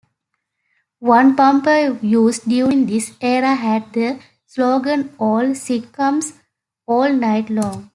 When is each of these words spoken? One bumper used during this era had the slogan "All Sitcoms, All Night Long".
One 0.97 1.35
bumper 1.35 1.99
used 2.01 2.49
during 2.49 2.87
this 2.87 3.13
era 3.21 3.53
had 3.53 3.93
the 3.93 4.19
slogan 4.47 5.13
"All 5.19 5.53
Sitcoms, 5.53 6.39
All 6.87 7.13
Night 7.13 7.51
Long". 7.51 7.87